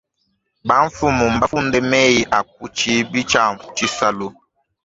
[0.67, 4.27] Bamfumu mbafunde meyi a ku tshibi tshia tshisalu.